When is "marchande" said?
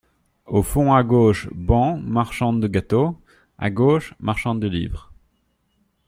2.03-2.59, 4.19-4.59